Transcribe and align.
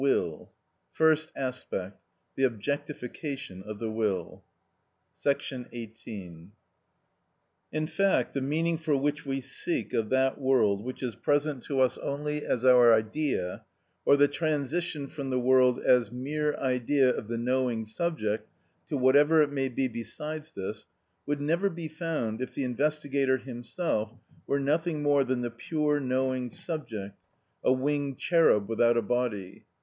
And 0.03 0.07
yet 0.07 0.47
this 0.97 1.19
is 1.19 1.31
the 1.69 1.77
method 1.77 1.93
that 2.35 2.41
has 2.41 2.97
been 2.97 3.61
followed 3.61 3.63
by 3.63 4.03
all 4.03 4.45
philosophers 5.15 5.59
before 5.59 5.59
me.§ 5.59 5.67
18. 5.73 6.51
In 7.71 7.85
fact, 7.85 8.33
the 8.33 8.41
meaning 8.41 8.79
for 8.79 8.97
which 8.97 9.27
we 9.27 9.41
seek 9.41 9.93
of 9.93 10.09
that 10.09 10.41
world 10.41 10.83
which 10.83 11.03
is 11.03 11.13
present 11.13 11.61
to 11.65 11.79
us 11.79 11.99
only 11.99 12.43
as 12.43 12.65
our 12.65 12.91
idea, 12.91 13.63
or 14.03 14.17
the 14.17 14.27
transition 14.27 15.05
from 15.07 15.29
the 15.29 15.39
world 15.39 15.77
as 15.79 16.11
mere 16.11 16.55
idea 16.55 17.11
of 17.13 17.27
the 17.27 17.37
knowing 17.37 17.85
subject 17.85 18.49
to 18.89 18.97
whatever 18.97 19.43
it 19.43 19.51
may 19.51 19.69
be 19.69 19.87
besides 19.87 20.51
this, 20.53 20.87
would 21.27 21.39
never 21.39 21.69
be 21.69 21.87
found 21.87 22.41
if 22.41 22.55
the 22.55 22.63
investigator 22.63 23.37
himself 23.37 24.15
were 24.47 24.59
nothing 24.59 25.03
more 25.03 25.23
than 25.23 25.41
the 25.41 25.51
pure 25.51 25.99
knowing 25.99 26.49
subject 26.49 27.15
(a 27.63 27.71
winged 27.71 28.17
cherub 28.17 28.67
without 28.67 28.97
a 28.97 29.03
body). 29.03 29.65